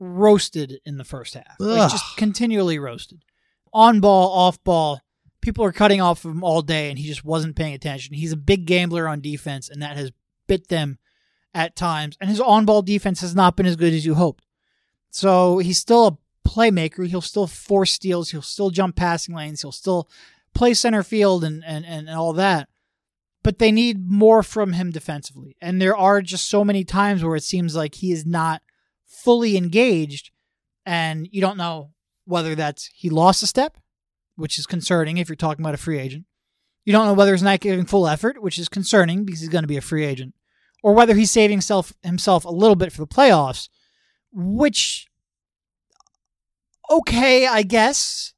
[0.00, 3.24] roasted in the first half, like just continually roasted,
[3.72, 5.00] on ball, off ball.
[5.40, 8.14] People are cutting off of him all day, and he just wasn't paying attention.
[8.14, 10.10] He's a big gambler on defense, and that has
[10.48, 10.98] bit them
[11.54, 12.16] at times.
[12.20, 14.44] And his on ball defense has not been as good as you hoped.
[15.10, 17.06] So he's still a playmaker.
[17.06, 18.30] He'll still force steals.
[18.30, 19.62] He'll still jump passing lanes.
[19.62, 20.08] He'll still
[20.54, 22.68] play center field and, and, and all that.
[23.42, 25.56] But they need more from him defensively.
[25.60, 28.62] And there are just so many times where it seems like he is not
[29.08, 30.30] fully engaged.
[30.86, 31.90] And you don't know
[32.24, 33.78] whether that's he lost a step,
[34.36, 36.24] which is concerning if you're talking about a free agent.
[36.84, 39.64] You don't know whether he's not giving full effort, which is concerning because he's going
[39.64, 40.34] to be a free agent,
[40.82, 43.68] or whether he's saving himself, himself a little bit for the playoffs,
[44.32, 45.06] which,
[46.90, 48.32] okay, I guess,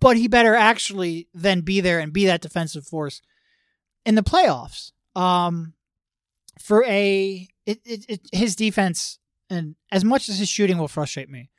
[0.00, 3.20] but he better actually then be there and be that defensive force
[4.06, 4.92] in the playoffs.
[5.14, 5.74] Um,
[6.58, 9.18] for a it, it, it, his defense
[9.52, 11.50] and as much as his shooting will frustrate me,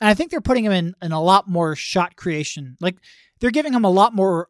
[0.00, 2.76] and I think they're putting him in in a lot more shot creation.
[2.80, 2.96] Like
[3.40, 4.48] they're giving him a lot more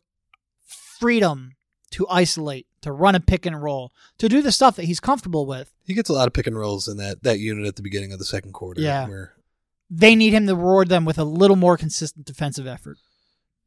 [0.98, 1.52] freedom
[1.90, 5.46] to isolate, to run a pick and roll, to do the stuff that he's comfortable
[5.46, 5.72] with.
[5.87, 8.12] He gets a lot of pick and rolls in that that unit at the beginning
[8.12, 8.80] of the second quarter.
[8.80, 9.06] Yeah.
[9.08, 9.34] Where,
[9.90, 12.98] They need him to reward them with a little more consistent defensive effort.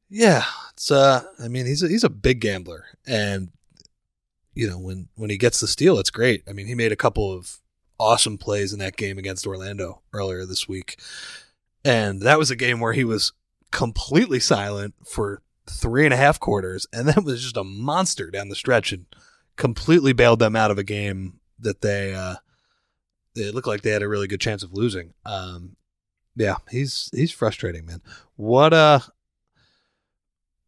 [0.09, 0.43] yeah.
[0.73, 1.23] It's uh.
[1.39, 3.49] I mean, he's a, he's a big gambler, and
[4.53, 6.43] you know when when he gets the steal, it's great.
[6.47, 7.59] I mean, he made a couple of
[8.01, 10.99] awesome plays in that game against Orlando earlier this week,
[11.85, 13.31] and that was a game where he was
[13.71, 18.49] completely silent for three and a half quarters, and then was just a monster down
[18.49, 19.05] the stretch and
[19.55, 22.35] completely bailed them out of a game that they uh
[23.35, 25.13] it looked like they had a really good chance of losing.
[25.25, 25.75] Um
[26.35, 28.01] yeah, he's he's frustrating, man.
[28.35, 28.99] What uh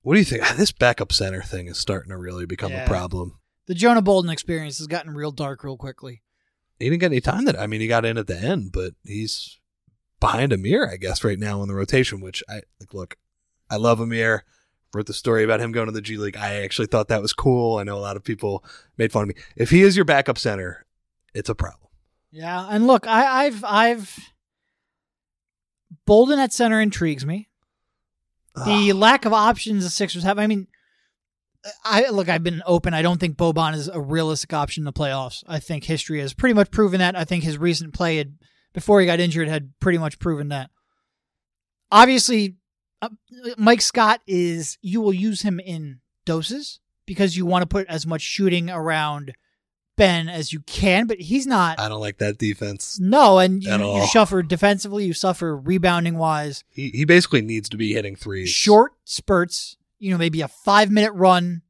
[0.02, 0.44] what do you think?
[0.58, 2.86] This backup center thing is starting to really become Yeah.
[2.86, 3.40] a problem.
[3.66, 6.22] The Jonah Bolden experience has gotten real dark real quickly.
[6.84, 8.94] He didn't get any time that I mean he got in at the end, but
[9.04, 9.60] he's
[10.20, 13.18] behind Amir, I guess, right now in the rotation, which I like look,
[13.70, 14.44] I love Amir.
[14.94, 16.38] Wrote the story about him going to the G League.
[16.38, 17.78] I actually thought that was cool.
[17.78, 18.64] I know a lot of people
[18.96, 19.36] made fun of me.
[19.56, 20.86] If he is your backup center,
[21.34, 21.90] it's a problem.
[22.32, 24.20] Yeah, and look, I, I've I've
[26.06, 27.50] Bolden at center intrigues me.
[28.56, 28.96] The Ugh.
[28.96, 30.38] lack of options the Sixers have.
[30.38, 30.68] I mean,
[31.84, 32.30] I look.
[32.30, 32.94] I've been open.
[32.94, 35.44] I don't think Boban is a realistic option in the playoffs.
[35.48, 37.16] I think history has pretty much proven that.
[37.16, 38.36] I think his recent play had,
[38.74, 40.70] before he got injured had pretty much proven that.
[41.92, 42.58] Obviously,
[43.02, 43.10] uh,
[43.58, 44.78] Mike Scott is.
[44.82, 49.34] You will use him in doses because you want to put as much shooting around
[49.96, 51.80] Ben as you can, but he's not.
[51.80, 53.00] I don't like that defense.
[53.00, 55.06] No, and you, you suffer defensively.
[55.06, 56.64] You suffer rebounding wise.
[56.70, 58.50] He he basically needs to be hitting threes.
[58.50, 59.78] Short spurts.
[60.04, 61.62] You know, maybe a five minute run,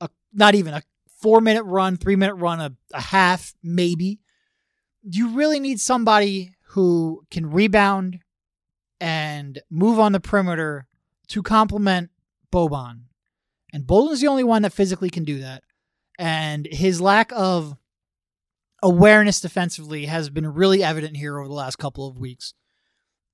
[0.00, 0.82] a not even a
[1.20, 4.20] four minute run, three minute run, a, a half maybe.
[5.02, 8.20] You really need somebody who can rebound
[9.00, 10.86] and move on the perimeter
[11.28, 12.10] to complement
[12.52, 13.02] Boban.
[13.72, 15.64] And Bolden's the only one that physically can do that.
[16.18, 17.76] And his lack of
[18.82, 22.54] awareness defensively has been really evident here over the last couple of weeks.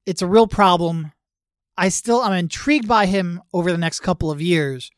[0.07, 1.13] It's a real problem.
[1.79, 4.91] I still I'm intrigued by him over the next couple of years,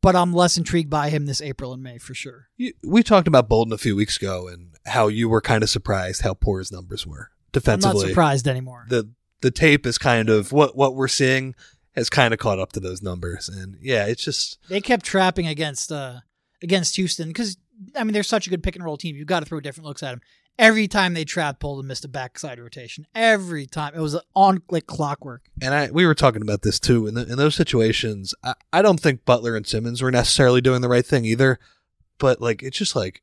[0.00, 2.46] but I'm less intrigued by him this April and May for sure.
[2.56, 5.68] You- we talked about Bolden a few weeks ago and how you were kind of
[5.70, 7.90] surprised how poor his numbers were defensively.
[7.90, 8.86] I'm not surprised anymore.
[8.88, 9.10] The
[9.42, 11.54] the tape is kind of what what we're seeing
[11.96, 15.46] has kind of caught up to those numbers, and yeah, it's just They kept trapping
[15.46, 16.20] against uh
[16.62, 17.56] against Houston because
[17.96, 19.16] I mean they're such a good pick and roll team.
[19.16, 20.20] You've got to throw different looks at them.
[20.58, 23.06] Every time they trapped, pulled and missed a backside rotation.
[23.14, 25.42] Every time it was on like clockwork.
[25.60, 27.06] and I we were talking about this too.
[27.06, 30.80] In the, in those situations, I, I don't think Butler and Simmons were necessarily doing
[30.82, 31.58] the right thing either,
[32.18, 33.22] but like it's just like.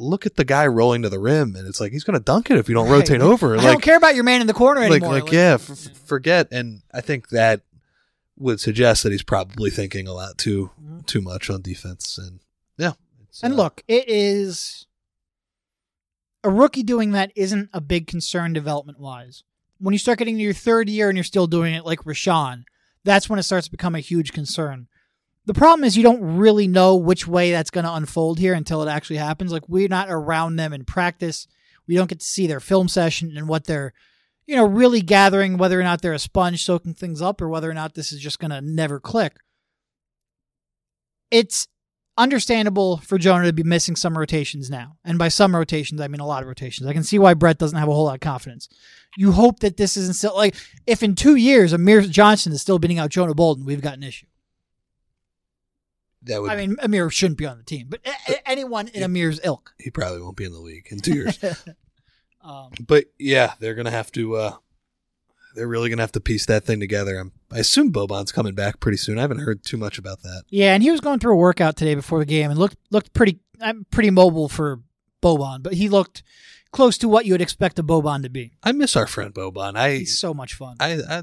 [0.00, 2.52] Look at the guy rolling to the rim, and it's like he's going to dunk
[2.52, 2.98] it if you don't Right.
[2.98, 3.54] rotate over.
[3.54, 5.14] I Like, don't care about your man in the corner like, anymore.
[5.20, 6.46] like, yeah, f- f- forget.
[6.52, 7.62] And I think that
[8.36, 11.04] would suggest that he's probably thinking a lot too Mhm.
[11.04, 12.16] too much on defense.
[12.16, 12.38] And
[12.76, 12.92] yeah,
[13.42, 14.86] And uh, look, it is
[16.44, 19.44] a rookie doing that isn't a big concern development wise.
[19.78, 22.64] When you start getting to your third year and you're still doing it like Richaun,
[23.04, 24.88] that's when it starts to become a huge concern.
[25.46, 28.82] The problem is you don't really know which way that's going to unfold here until
[28.82, 29.50] it actually happens.
[29.50, 31.46] Like we're not around them in practice.
[31.86, 33.94] We don't get to see their film session and what they're,
[34.46, 37.70] you know, really gathering whether or not they're a sponge soaking things up or whether
[37.70, 39.36] or not this is just going to never click.
[41.30, 41.66] It's
[42.18, 44.96] understandable for Jonah to be missing some rotations now.
[45.04, 46.86] And by some rotations, I mean a lot of rotations.
[46.86, 48.68] I can see why Brett doesn't have a whole lot of confidence.
[49.16, 50.54] You hope that this isn't still like
[50.86, 54.02] if in two years Amir Johnson is still beating out Jonah Bolden, we've got an
[54.02, 54.26] issue.
[56.22, 59.02] that would I mean, Amir shouldn't be on the team, but a- a- anyone in
[59.02, 59.72] Amir's ilk.
[59.78, 61.38] he probably won't be in the league in two years.
[62.40, 64.36] Um, but yeah, they're gonna have to.
[64.36, 64.56] uh
[65.54, 67.18] They're really gonna have to piece that thing together.
[67.18, 69.18] I'm, I assume Boban's coming back pretty soon.
[69.18, 70.44] I haven't heard too much about that.
[70.50, 73.12] yeah, and he was going through a workout today before the game and looked looked
[73.12, 74.80] pretty I'm pretty mobile for
[75.22, 76.22] Boban, but he looked
[76.70, 78.52] close to what you would expect a Boban to be.
[78.62, 79.76] I miss our friend Boban.
[79.76, 80.76] I, He's so much fun.
[80.80, 81.22] I, I,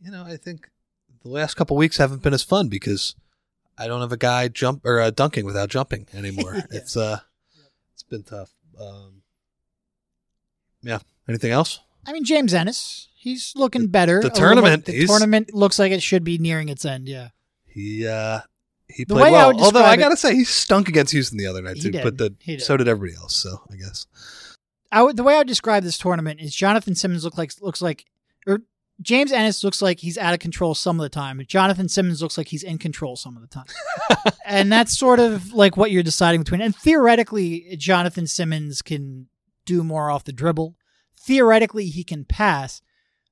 [0.00, 0.68] you know, I think
[1.22, 3.14] the last couple weeks haven't been as fun because
[3.78, 6.54] I don't have a guy jump or uh, dunking without jumping anymore.
[6.54, 6.62] Yeah.
[6.70, 7.20] It's uh,
[7.94, 8.52] it's been tough.
[8.78, 9.22] Um,
[10.82, 10.98] yeah.
[11.28, 11.80] Anything else?
[12.06, 14.16] I mean, James Ennis, he's looking better.
[14.20, 17.08] the little tournament, bit- the tournament looks like it should be nearing its end.
[17.08, 17.28] Yeah,
[17.66, 18.40] He uh,
[18.88, 19.52] he The played I well.
[19.54, 21.90] would Although I gotta say, he stunk against Houston the other night too.
[21.90, 22.02] did.
[22.02, 22.62] But the, He did.
[22.64, 23.36] so did everybody else.
[23.36, 24.06] So I guess.
[24.92, 27.80] I would, the way I would describe this tournament is Jonathan Simmons look like looks
[27.80, 28.06] like,
[28.46, 28.62] or
[29.00, 31.40] James Ennis looks like he's out of control some of the time.
[31.46, 33.66] Jonathan Simmons looks like he's in control some of the time,
[34.44, 36.60] and that's sort of like what you're deciding between.
[36.60, 39.28] And theoretically, Jonathan Simmons can
[39.64, 40.74] do more off the dribble.
[41.20, 42.82] Theoretically, he can pass.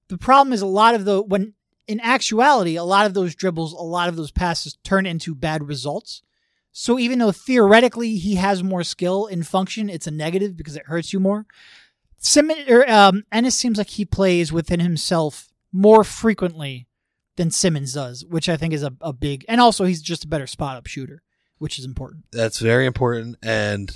[0.08, 1.54] The problem is a lot of the when
[1.86, 5.66] in actuality, a lot of those dribbles, a lot of those passes turn into bad
[5.66, 6.22] results.
[6.70, 10.86] So even though theoretically he has more skill in function, it's a negative because it
[10.86, 11.46] hurts you more.
[12.18, 16.86] Simmons or um, Ennis seems like he plays within himself more frequently
[17.36, 19.44] than Simmons does, which I think is a, a big.
[19.48, 21.22] And also, he's just a better spot up shooter,
[21.58, 22.26] which is important.
[22.32, 23.90] That's very important, and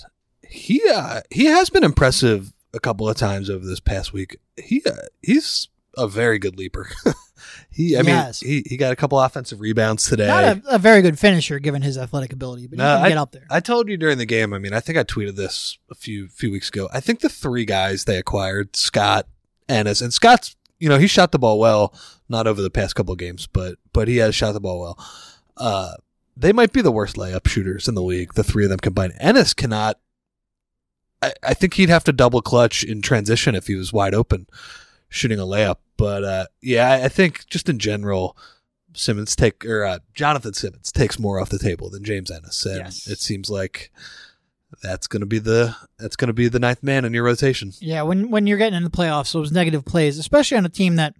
[0.49, 4.39] he uh, he has been impressive a couple of times over this past week.
[4.57, 6.89] He uh, he's a very good leaper.
[7.71, 10.27] he, I mean, he he got a couple offensive rebounds today.
[10.27, 13.19] Not a, a very good finisher given his athletic ability, but No, he can get
[13.19, 13.47] up there.
[13.51, 14.53] I told you during the game.
[14.53, 16.89] I mean, I think I tweeted this a few few weeks ago.
[16.93, 19.27] I think the three guys they acquired, Scott,
[19.69, 20.57] Ennis, and Scott's.
[20.79, 21.95] You know, he shot the ball well.
[22.29, 25.07] Not over the past couple of games, but but he has shot the ball well.
[25.57, 25.95] Uh,
[26.37, 28.35] they might be the worst layup shooters in the league.
[28.35, 29.13] The three of them combined.
[29.21, 29.99] Ennis cannot.
[31.23, 34.47] I, I think he'd have to double clutch in transition if he was wide open
[35.09, 35.77] shooting a layup.
[35.97, 38.37] But uh, yeah, I, I think just in general,
[38.95, 42.79] Simmons take or uh, Jonathan Simmons takes more off the table than James Ennis, and
[42.79, 43.07] Yes.
[43.07, 43.91] it seems like
[44.83, 47.73] that's going to be the that's going to be the ninth man in your rotation.
[47.81, 50.97] Yeah, when when you're getting in the playoffs, those negative plays, especially on a team
[50.97, 51.15] that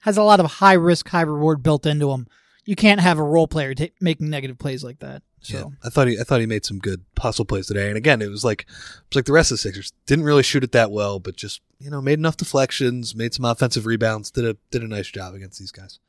[0.00, 2.26] has a lot of high risk, high reward built into them,
[2.64, 5.22] you can't have a role player ta making negative plays like that.
[5.40, 7.96] So Yeah, I thought he I thought he made some good hustle plays today, and
[7.96, 8.66] again, it was like it
[9.10, 11.60] was like the rest of the Sixers didn't really shoot it that well, but just
[11.78, 15.34] you know made enough deflections, made some offensive rebounds, did a did a nice job
[15.34, 16.00] against these guys.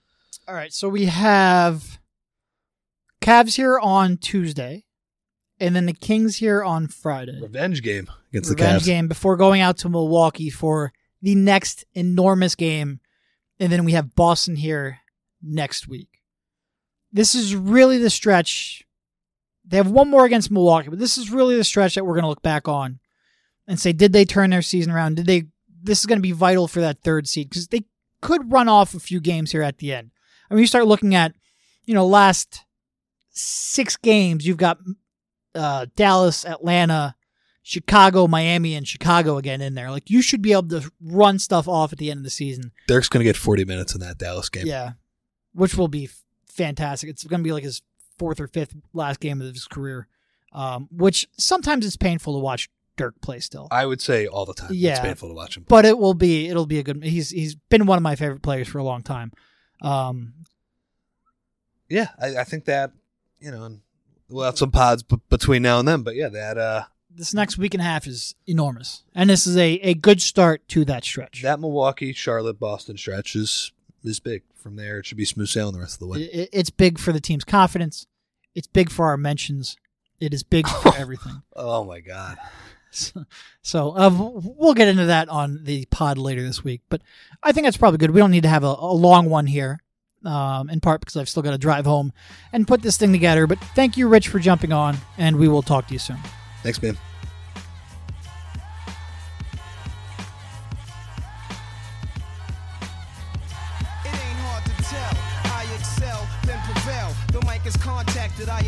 [0.47, 1.99] all right, so we have
[3.21, 4.85] Cavs here on Tuesday,
[5.59, 7.39] and then the Kings here on Friday.
[7.41, 8.85] Revenge game against Revenge the Cavs.
[8.85, 13.01] game before going out to Milwaukee for the next enormous game,
[13.59, 14.99] and then we have Boston here
[15.43, 16.21] next week.
[17.11, 18.83] This is really the stretch.
[19.67, 22.23] They have one more against Milwaukee, but this is really the stretch that we're going
[22.23, 22.99] to look back on
[23.67, 25.17] and say, did they turn their season around?
[25.17, 25.43] Did they?
[25.83, 27.83] This is going to be vital for that third seed because they
[28.21, 30.11] could run off a few games here at the end.
[30.49, 31.33] I mean, you start looking at,
[31.85, 32.63] you know, last
[33.29, 34.79] six games, you've got
[35.53, 37.15] uh, Dallas, Atlanta,
[37.61, 39.91] Chicago, Miami, and Chicago again in there.
[39.91, 42.71] Like you should be able to run stuff off at the end of the season.
[42.87, 44.65] Dirk's going to get 40 minutes in that Dallas game.
[44.65, 44.93] Yeah,
[45.53, 46.09] which will be
[46.47, 47.09] fantastic.
[47.09, 47.81] It's going to be like his
[48.17, 50.07] fourth or fifth last game of his career,
[50.53, 53.67] um, which sometimes it's painful to watch Dirk play still.
[53.69, 54.69] I would say all the time.
[54.71, 55.01] It's Yeah.
[55.01, 55.65] painful to watch him.
[55.69, 57.03] but it will be it'll be a good.
[57.03, 59.31] He's he's been one of my favorite players for a long time.
[59.81, 60.33] Um,
[61.89, 62.91] yeah, I, I think that
[63.39, 63.81] you know, and
[64.29, 66.01] we'll have some pods b- between now and then.
[66.01, 69.55] But yeah, that uh, this next week and a half is enormous, and this is
[69.57, 71.43] a, a good start to that stretch.
[71.43, 73.71] that Milwaukee, Charlotte, Boston stretch is
[74.03, 74.41] is big.
[74.67, 76.19] From there, it should be smooth sailing the rest of the way.
[76.23, 78.05] It- it's big for the team's confidence.
[78.53, 79.77] It's big for our mentions.
[80.19, 81.41] It is big for everything.
[81.55, 82.37] Oh my god.
[82.91, 83.23] So,
[83.61, 86.81] so uh, we'll get into that on the pod later this week.
[86.89, 87.01] But
[87.43, 88.11] I think that's probably good.
[88.11, 89.79] We don't need to have a, a long one here,
[90.25, 92.11] um, in part because I've still got to drive home
[92.51, 93.47] and put this thing together.
[93.47, 96.17] But thank you, Rich, for jumping on, and we will talk to you soon.
[96.63, 96.97] Thanks, man.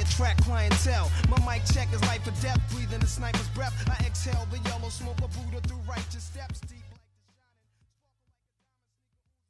[0.10, 1.12] Attract clientele.
[1.30, 3.74] My mic check is life or death, breathing the sniper's breath.
[3.88, 6.62] I exhale the yellow smoke of Buddha through righteous steps.